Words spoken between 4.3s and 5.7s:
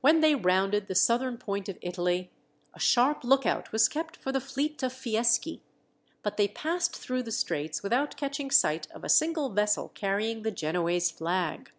the fleet of Fieschi,